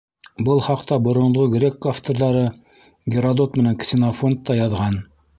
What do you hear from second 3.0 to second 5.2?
Геродот менән Ксенофонт та яҙған.